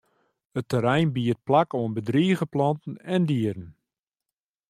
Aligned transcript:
It 0.59 0.65
terrein 0.71 1.09
biedt 1.15 1.45
plak 1.47 1.69
oan 1.77 1.95
bedrige 1.97 2.45
planten 2.53 2.93
en 3.13 3.23
dieren. 3.29 3.69